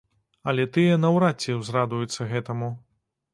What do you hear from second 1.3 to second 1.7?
ці